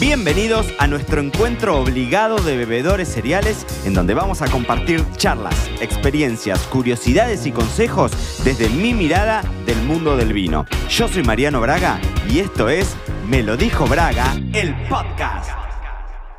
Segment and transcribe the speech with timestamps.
[0.00, 6.66] Bienvenidos a nuestro encuentro obligado de bebedores cereales, en donde vamos a compartir charlas, experiencias,
[6.68, 8.10] curiosidades y consejos
[8.42, 10.64] desde mi mirada del mundo del vino.
[10.88, 12.00] Yo soy Mariano Braga
[12.30, 12.96] y esto es
[13.28, 15.50] Me lo dijo Braga, el podcast.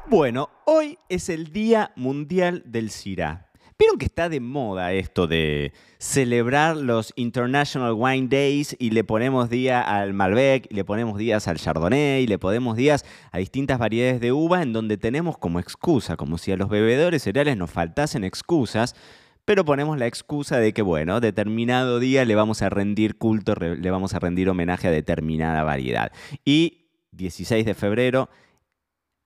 [0.08, 3.51] Bueno, hoy es el Día Mundial del Syrah.
[3.82, 9.50] Vieron que está de moda esto de celebrar los International Wine Days y le ponemos
[9.50, 13.80] día al Malbec, y le ponemos días al Chardonnay, y le ponemos días a distintas
[13.80, 17.72] variedades de uva en donde tenemos como excusa, como si a los bebedores cereales nos
[17.72, 18.94] faltasen excusas,
[19.46, 23.90] pero ponemos la excusa de que, bueno, determinado día le vamos a rendir culto, le
[23.90, 26.12] vamos a rendir homenaje a determinada variedad.
[26.46, 28.30] Y 16 de febrero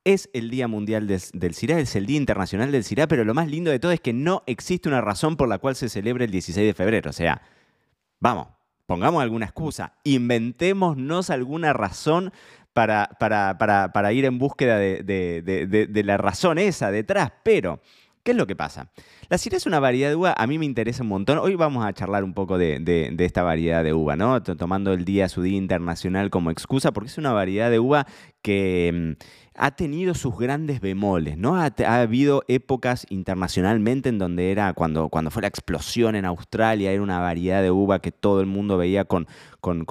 [0.05, 3.49] es el Día Mundial del CIRA, es el Día Internacional del CIRA, pero lo más
[3.49, 6.31] lindo de todo es que no existe una razón por la cual se celebre el
[6.31, 7.09] 16 de febrero.
[7.09, 7.41] O sea,
[8.19, 8.47] vamos,
[8.85, 12.31] pongamos alguna excusa, inventémonos alguna razón
[12.71, 17.81] para, para, para, ir en búsqueda de, de la razón esa detrás, pero
[18.25, 18.89] ¿Qué es lo que pasa?
[19.29, 21.37] La Syrah es una variedad de uva, a mí me interesa un montón.
[21.37, 24.41] Hoy vamos a charlar un poco de, esta variedad de uva, ¿no?
[24.41, 28.07] Tomando el día, su día internacional como excusa, porque es una variedad de uva
[28.41, 29.23] que mm,
[29.57, 31.55] ha tenido sus grandes bemoles, ¿no?
[31.55, 37.01] Ha, habido épocas internacionalmente en donde era, cuando, cuando fue la explosión en Australia, era
[37.01, 39.27] una variedad de uva que todo el mundo veía con,
[39.61, 39.85] con,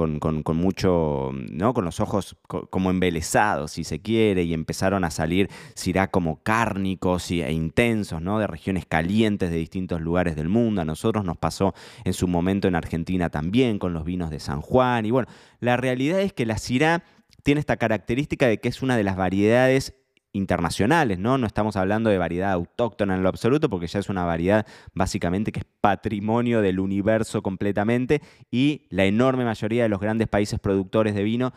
[0.56, 1.74] mucho, ¿no?
[1.74, 7.30] Con los ojos como embelesados, si se quiere, y empezaron a salir Syrah como cárnicos
[7.30, 8.38] e intensos, ¿no?
[8.38, 10.82] De regiones calientes de distintos lugares del mundo.
[10.82, 14.60] A nosotros nos pasó en su momento en Argentina también, con los vinos de San
[14.60, 15.06] Juan.
[15.06, 15.28] Y bueno,
[15.60, 17.02] la realidad es que la Syrah
[17.44, 19.94] tiene esta característica de que es una de las variedades
[20.32, 21.38] internacionales, ¿no?
[21.38, 25.52] No estamos hablando de variedad autóctona en lo absoluto, porque ya es una variedad básicamente
[25.52, 28.20] que es patrimonio del universo completamente
[28.50, 31.52] y la enorme mayoría de los grandes países productores de vino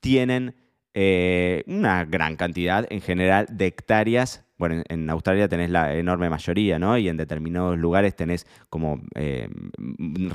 [0.00, 0.54] tienen
[0.94, 6.78] eh, una gran cantidad en general de hectáreas bueno, en Australia tenés la enorme mayoría,
[6.78, 6.96] ¿no?
[6.96, 9.48] Y en determinados lugares tenés como eh,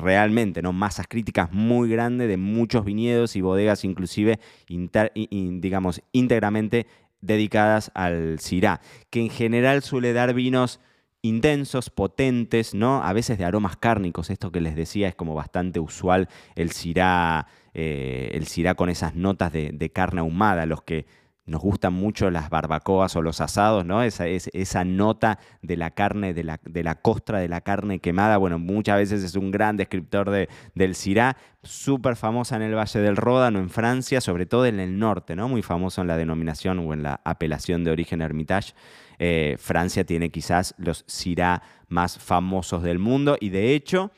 [0.01, 0.73] realmente, ¿no?
[0.73, 4.37] Masas críticas muy grandes de muchos viñedos y bodegas inclusive,
[4.67, 6.87] digamos, íntegramente
[7.21, 10.81] dedicadas al Syrah, que en general suele dar vinos
[11.21, 13.03] intensos, potentes, ¿no?
[13.03, 17.47] A veces de aromas cárnicos, esto que les decía es como bastante usual el Syrah,
[17.79, 21.05] eh, el Syrah con esas notas de, carne ahumada, los que
[21.45, 24.01] nos gustan mucho las barbacoas o los asados, ¿no?
[24.01, 28.38] Esa, esa nota de la carne, de la, de la, costra de la carne quemada,
[28.38, 32.99] bueno, muchas veces es un gran descriptor de, del Syrah, súper famosa en el Valle
[32.99, 35.47] del Ródano, en Francia, sobre todo en el norte, ¿no?
[35.47, 38.73] Muy famoso en la denominación o en la apelación de origen Hermitage.
[39.19, 44.11] Eh, Francia tiene quizás los Syrah más famosos del mundo y de hecho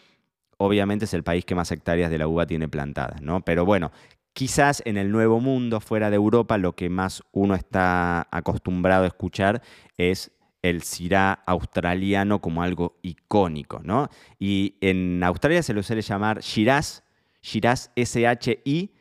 [0.59, 3.41] obviamente es el país que más hectáreas de la uva tiene plantadas, ¿no?
[3.41, 3.91] Pero bueno,
[4.33, 9.07] Quizás en el nuevo mundo, fuera de Europa, lo que más uno está acostumbrado a
[9.07, 9.61] escuchar
[9.97, 10.31] es
[10.61, 14.07] el Syrah australiano como algo icónico, ¿no?
[14.39, 17.03] Y en Australia se lo suele llamar Shiraz,
[17.41, 18.97] Shiraz S-H-I-R-A-Z,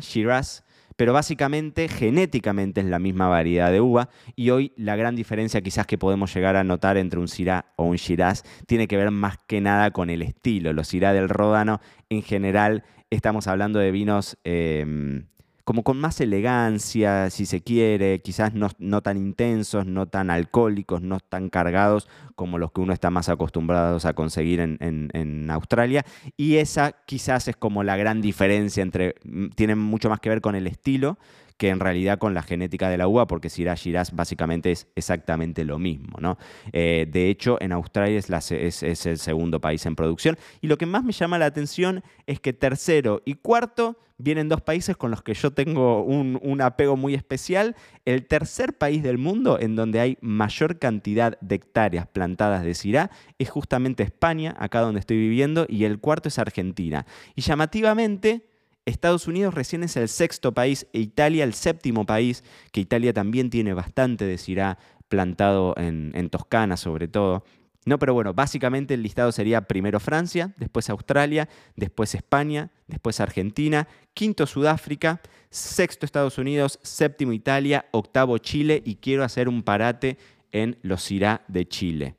[0.00, 0.64] Shiraz,
[1.02, 5.84] pero básicamente genéticamente es la misma variedad de uva y hoy la gran diferencia quizás
[5.84, 9.36] que podemos llegar a notar entre un Syrah o un Shiraz tiene que ver más
[9.48, 10.72] que nada con el estilo.
[10.72, 15.26] Los Syrah del Ródano en general estamos hablando de vinos em,
[15.64, 21.20] como con más elegancia, si se quiere, quizás no, tan intensos, no tan alcohólicos, no
[21.20, 26.04] tan cargados como los que uno está más acostumbrado a conseguir en, en, Australia.
[26.36, 30.40] Y esa quizás es como la gran diferencia entre, mm, tiene mucho más que ver
[30.40, 31.18] con el estilo
[31.56, 35.64] que en realidad con la genética de la uva, porque Syrah Shiraz básicamente es exactamente
[35.64, 36.18] lo mismo.
[36.20, 36.38] ¿no?
[36.72, 40.38] Eh, de hecho, en Australia es, es, el segundo país en producción.
[40.60, 44.60] Y lo que más me llama la atención es que tercero y cuarto vienen dos
[44.60, 47.74] países con los que yo tengo un, un, apego muy especial.
[48.04, 53.10] El tercer país del mundo en donde hay mayor cantidad de hectáreas plantadas de Syrah
[53.38, 57.04] es justamente España, acá donde estoy viviendo, y el cuarto es Argentina.
[57.34, 58.46] Y llamativamente,
[58.84, 62.42] Estados Unidos recién es el sexto país e Italia el séptimo país,
[62.72, 67.44] que Italia también tiene bastante de Syrah plantado en, Toscana sobre todo.
[67.84, 73.88] No, pero bueno, básicamente el listado sería primero Francia, después Australia, después España, después Argentina,
[74.14, 75.20] quinto Sudáfrica,
[75.50, 80.16] sexto Estados Unidos, séptimo Italia, octavo Chile y quiero hacer un parate
[80.52, 82.16] en los Syrah de Chile.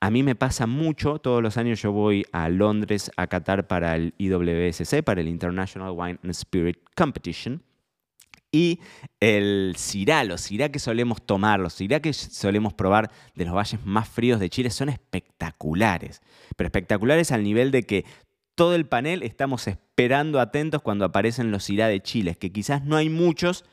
[0.00, 3.96] A mí me pasa mucho, todos los años yo voy a Londres a Qatar para
[3.96, 7.62] el IWSC, para el International Wine and Spirit Competition.
[8.52, 8.80] Y
[9.20, 13.84] el Syrah, los Syrah que solemos tomar, los Syrah que solemos probar de los valles
[13.84, 16.22] más fríos de Chile son espectaculares.
[16.56, 18.04] Pero espectaculares al nivel de que
[18.54, 22.96] todo el panel estamos esperando atentos cuando aparecen los Syrah de Chile, que quizás no
[22.96, 23.64] hay muchos,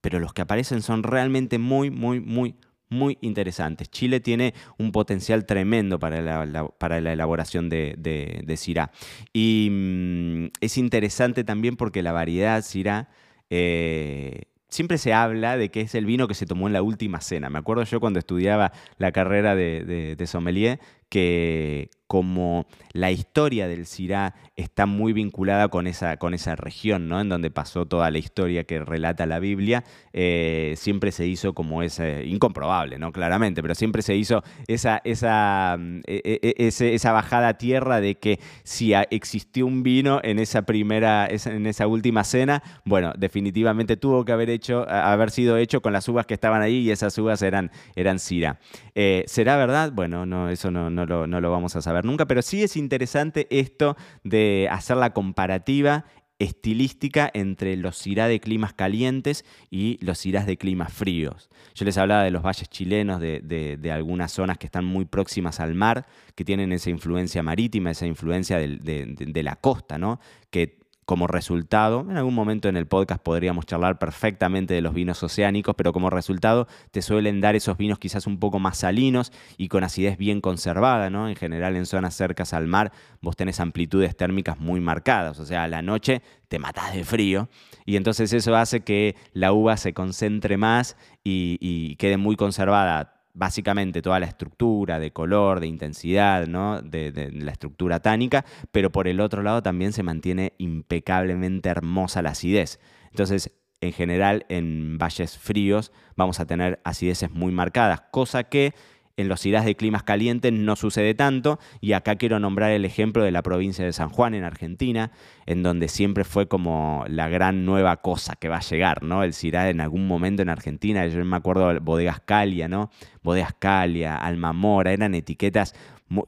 [0.00, 2.56] pero los que aparecen son realmente muy, muy, muy,
[2.88, 3.90] muy interesantes.
[3.90, 8.90] Chile tiene un potencial tremendo para la, para la elaboración de, de, Syrah.
[9.32, 13.08] Y mm, es interesante también porque la variedad Syrah
[13.50, 17.20] eh, siempre se habla de que es el vino que se tomó en la última
[17.20, 17.50] cena.
[17.50, 23.84] Me acuerdo yo cuando estudiaba la carrera de, de sommelier que como la historia del
[23.86, 27.20] Syrah está muy vinculada con esa, con esa región, ¿no?
[27.20, 31.82] En donde pasó toda la historia que relata la Biblia, eh, siempre se hizo como
[31.82, 33.10] ese, incomprobable, ¿no?
[33.10, 38.00] Claramente, pero siempre se hizo esa, esa, mm, e, e, e, esa bajada a tierra
[38.00, 43.96] de que si existió un vino en esa primera, en esa última cena, bueno, definitivamente
[43.96, 47.18] tuvo que haber hecho, haber sido hecho con las uvas que estaban ahí y esas
[47.18, 48.58] uvas eran, eran Syrah.
[48.94, 49.92] Eh, ¿Será verdad?
[49.92, 52.76] Bueno, no, eso no, no, lo, no lo vamos a saber nunca, pero sí es
[52.76, 56.04] interesante esto de hacer la comparativa
[56.38, 61.48] estilística entre los cirá de climas calientes y los cirás de climas fríos.
[61.74, 65.74] Yo les hablaba de los valles chilenos, de, algunas zonas que están muy próximas al
[65.74, 68.76] mar, que tienen esa influencia marítima, esa influencia de,
[69.16, 70.20] de la costa, ¿no?
[70.50, 75.22] que como resultado, en algún momento en el podcast podríamos charlar perfectamente de los vinos
[75.22, 79.68] oceánicos, pero como resultado te suelen dar esos vinos quizás un poco más salinos y
[79.68, 81.28] con acidez bien conservada, ¿no?
[81.28, 85.62] En general en zonas cercas al mar vos tenés amplitudes térmicas muy marcadas, o sea,
[85.62, 87.48] a la noche te matás de frío
[87.84, 93.15] y entonces eso hace que la uva se concentre más y, y quede muy conservada
[93.36, 96.80] básicamente toda la estructura de color, de intensidad, ¿no?
[96.80, 102.30] de, la estructura tánica, pero por el otro lado también se mantiene impecablemente hermosa la
[102.30, 102.80] acidez.
[103.10, 103.52] Entonces,
[103.82, 108.72] en general, en valles fríos vamos a tener acideces muy marcadas, cosa que
[109.16, 113.24] en los irás de climas calientes no sucede tanto, y acá quiero nombrar el ejemplo
[113.24, 115.10] de la provincia de San Juan en Argentina,
[115.46, 119.22] en donde siempre fue como la gran nueva cosa que va a llegar, ¿no?
[119.22, 122.90] El Syrah en algún momento en Argentina, yo me acuerdo de Bodegas Calia, ¿no?
[123.22, 125.74] Bodegas Calia, Almamora, eran etiquetas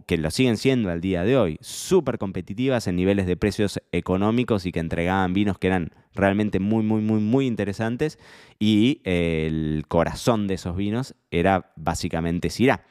[0.06, 4.66] que lo siguen siendo al día de hoy, súper competitivas en niveles de precios económicos
[4.66, 8.19] y que entregaban vinos que eran realmente muy, muy, muy, muy interesantes.
[8.58, 12.84] Y el corazón de esos vinos era básicamente Syrah.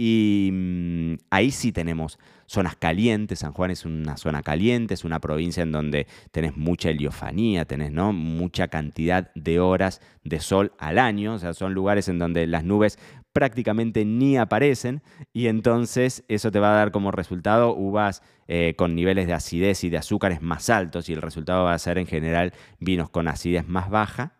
[0.00, 3.40] Y mm, ahí sí tenemos zonas calientes.
[3.40, 7.90] San Juan es una zona caliente, es una provincia en donde tenés mucha heliofanía, tenés
[7.90, 8.12] ¿no?
[8.12, 11.34] mucha cantidad de horas de sol al año.
[11.34, 12.98] O sea, son lugares en donde las nubes
[13.38, 15.00] prácticamente ni aparecen
[15.32, 19.84] y entonces eso te va a dar como resultado uvas eh, con niveles de acidez
[19.84, 23.28] y de azúcares más altos y el resultado va a ser en general vinos con
[23.28, 24.32] acidez más baja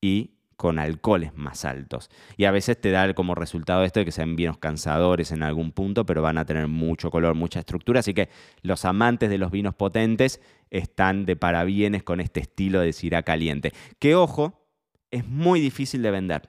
[0.00, 2.10] y con alcoholes más altos.
[2.36, 5.72] Y a veces te da como resultado esto de que sean vinos cansadores en algún
[5.72, 7.98] punto, pero van a tener mucho color, mucha estructura.
[7.98, 8.28] Así que
[8.62, 13.72] los amantes de los vinos potentes están de parabienes con este estilo de Syrah caliente.
[13.98, 14.64] Que ojo,
[15.10, 16.42] es muy difícil de vender.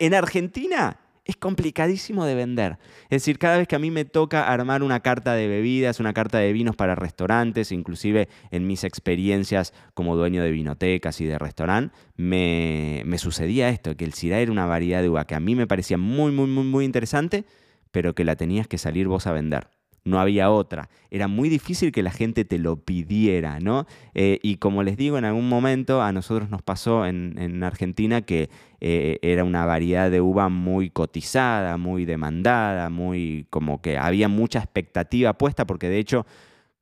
[0.00, 2.78] En Argentina es complicadísimo de vender.
[3.04, 6.12] Es decir, cada vez que a mí me toca armar una carta de bebidas, una
[6.12, 11.38] carta de vinos para restaurantes, inclusive en mis experiencias como dueño de vinotecas y de
[11.38, 15.40] restaurante, me, me sucedía esto, que el Syrah era una variedad de uva que a
[15.40, 17.44] mí me parecía muy, muy, muy, muy interesante,
[17.90, 19.75] pero que la tenías que salir vos a vender
[20.06, 20.88] no había otra.
[21.10, 23.86] Era muy difícil que la gente te lo pidiera, ¿no?
[24.14, 28.48] Eh, y como les digo, en algún momento a nosotros nos pasó en, Argentina que
[28.80, 34.60] eh, era una variedad de uva muy cotizada, muy demandada, muy como que había mucha
[34.60, 36.24] expectativa puesta, porque de hecho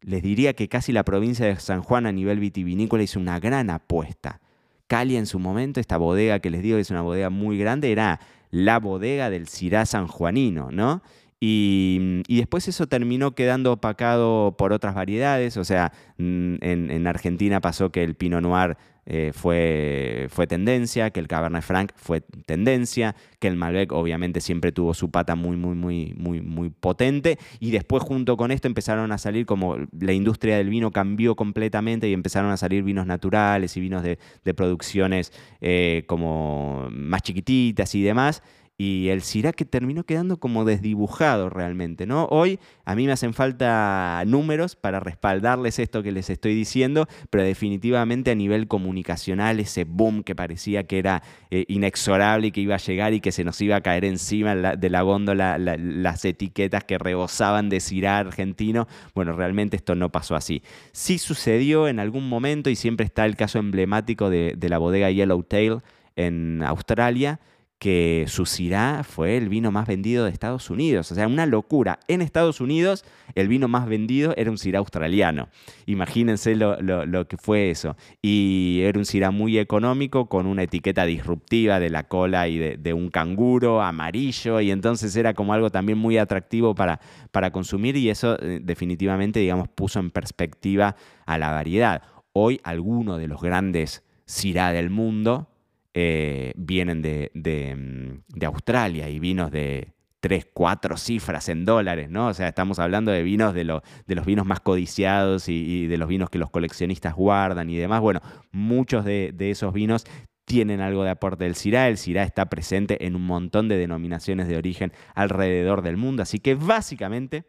[0.03, 3.71] les diría que casi la provincia de San Juan a nivel vitivinícola hizo una gran
[3.71, 4.41] apuesta.
[4.87, 7.91] Cali en su momento, esta bodega que les digo que es una bodega muy grande,
[7.91, 11.03] era la bodega del Cirá sanjuanino, ¿no?
[11.47, 17.93] Y, después eso terminó quedando opacado por otras variedades, o sea, mm, en, Argentina pasó
[17.93, 23.57] que el Pinot Noir eh, fue, tendencia, que el Cabernet Franc fue tendencia, que el
[23.57, 28.39] Malbec obviamente siempre tuvo su pata muy, muy, muy, muy, muy potente, y después junto
[28.39, 32.57] con esto empezaron a salir como la industria del vino cambió completamente y empezaron a
[32.57, 34.17] salir vinos naturales y vinos de,
[34.55, 38.43] producciones eh, como más chiquititas y demás
[38.77, 42.27] y el Syrah que terminó quedando como desdibujado realmente, ¿no?
[42.27, 47.45] Hoy a mí me hacen falta números para respaldarles esto que les estoy diciendo, pero
[47.45, 52.75] definitivamente a nivel comunicacional ese boom que parecía que era eh, inexorable y que iba
[52.75, 56.83] a llegar y que se nos iba a caer encima de la góndola las etiquetas
[56.83, 60.63] que rebosaban de Syrah argentino, bueno, realmente esto no pasó así.
[60.91, 65.11] Sí sucedió en algún momento y siempre está el caso emblemático de, de la bodega
[65.11, 65.81] Yellowtail
[66.17, 67.41] en Australia,
[67.79, 71.13] que su Syrah fue el vino más vendido de Estados Unidos.
[71.13, 71.99] O sea, una locura.
[72.09, 73.05] En Estados Unidos,
[73.35, 75.49] el vino más vendido era un Syrah australiano.
[75.87, 77.97] Imagínense lo, que fue eso.
[78.23, 82.93] Y era un Syrah muy económico, con una etiqueta disruptiva de la cola y de,
[82.95, 84.61] un canguro amarillo.
[84.61, 87.01] Y entonces era como algo también muy atractivo para,
[87.33, 87.97] para consumir.
[87.97, 92.03] Y eso eh, definitivamente, digamos, puso en perspectiva a la variedad.
[92.33, 95.49] Hoy, algunos de los grandes Syrah del mundo
[95.95, 97.03] eh, vienen mm,
[98.35, 102.27] de, Australia y vinos de 3, 4 cifras en dólares, ¿no?
[102.29, 103.65] O sea, estamos hablando de vinos de,
[104.07, 108.01] de los vinos más codiciados y, de los vinos que los coleccionistas guardan y demás.
[108.01, 108.21] Bueno,
[108.51, 110.05] muchos de, esos vinos
[110.45, 111.89] tienen algo de aporte del Syrah.
[111.89, 116.23] El Syrah está presente en un montón de denominaciones de origen alrededor del mundo.
[116.23, 117.45] Así que básicamente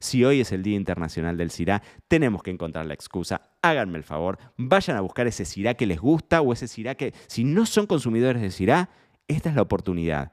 [0.00, 3.40] si hoy es el Día Internacional del Syrah, tenemos que encontrar la excusa.
[3.68, 7.14] Háganme el favor, vayan a buscar ese Syrah que les gusta o ese Syrah que,
[7.26, 8.90] si no son consumidores de Syrah,
[9.28, 10.32] esta es la oportunidad.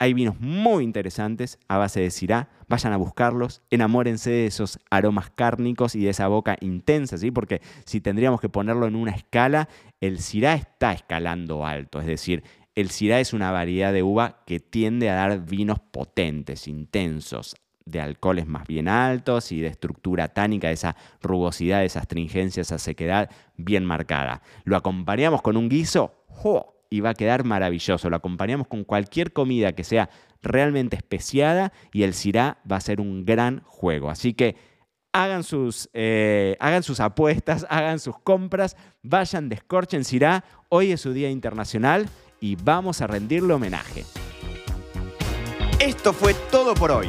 [0.00, 5.30] Hay vinos muy interesantes a base de Syrah, vayan a buscarlos, enamórense de esos aromas
[5.30, 7.32] cárnicos y de esa boca intensa, ¿sí?
[7.32, 9.68] Porque si tendríamos que ponerlo en una escala,
[10.00, 12.44] el Syrah está escalando alto, es decir,
[12.76, 17.56] el Syrah es una variedad de uva que tiende a dar vinos potentes, intensos,
[17.90, 23.30] de alcoholes más bien altos y de estructura tánica, esa rugosidad, esa astringencia, esa sequedad
[23.56, 24.42] bien marcada.
[24.64, 26.12] Lo acompañamos con un guiso
[26.90, 28.10] y va a quedar maravilloso.
[28.10, 30.08] Lo acompañamos con cualquier comida que sea
[30.42, 34.10] realmente especiada y el Syrah va a ser un gran juego.
[34.10, 34.56] Así que
[35.12, 40.44] hagan sus, eh, hagan sus apuestas, hagan sus compras, vayan, descorchen Syrah.
[40.68, 42.08] Hoy es su Día Internacional
[42.40, 44.04] y vamos a rendirle homenaje.
[45.80, 47.08] Esto fue todo por hoy.